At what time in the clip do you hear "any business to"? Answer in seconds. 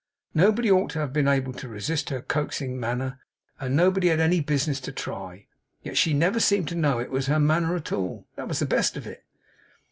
4.19-4.91